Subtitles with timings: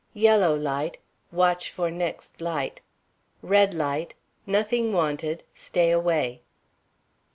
[0.15, 0.97] Yellow light
[1.31, 2.81] Watch for next light.
[3.43, 4.15] Red light
[4.47, 6.41] Nothing wanted; stay away.